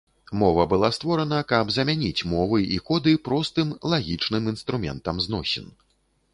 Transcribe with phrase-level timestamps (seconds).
[0.43, 5.73] Мова была створана каб замяніць мовы і коды простым, лагічным інструментам зносін.